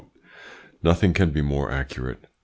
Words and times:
Nothing 0.81 1.13
can 1.13 1.29
be 1.29 1.43
more 1.43 1.69
accurate. 1.71 2.25